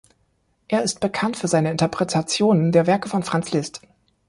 [0.67, 3.81] Er ist bekannt für seine Interpretationen der Werke von Franz Liszt.